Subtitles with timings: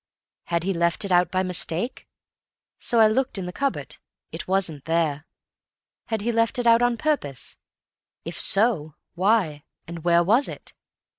[0.45, 2.07] Had he left it out by mistake?
[2.79, 3.97] So I looked in the cupboard.
[4.31, 5.27] It wasn't there.
[6.07, 7.55] Had he left it out on purpose?
[8.25, 10.73] If so, why?—and where was it?